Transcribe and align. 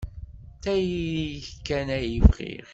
D 0.53 0.57
tayri-k 0.63 1.47
kan 1.67 1.87
ay 1.97 2.13
bɣiɣ. 2.27 2.67